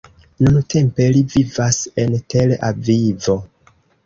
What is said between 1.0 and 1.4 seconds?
li